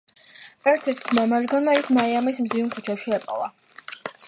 ერთ-ერთმა 0.71 1.25
მათგანმა 1.33 1.77
ის 1.81 1.91
მაიამის 1.99 2.41
მზიან 2.47 2.73
ქუჩებში 2.79 3.17
იპოვა. 3.21 3.53